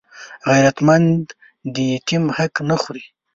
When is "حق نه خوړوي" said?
2.37-3.05